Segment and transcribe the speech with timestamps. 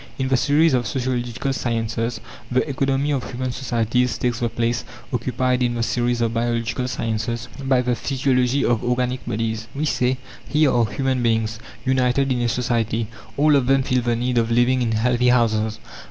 [0.17, 2.19] In the series of sociological sciences,
[2.51, 7.47] the economy of human societies takes the place, occupied in the series of biological sciences
[7.65, 9.67] by the physiology of organic bodies.
[9.75, 10.17] We say,
[10.49, 13.09] here are human beings, united in a society.
[13.37, 15.77] All of them feel the need of living in healthy houses.